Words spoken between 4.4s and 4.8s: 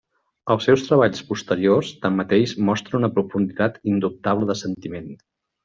de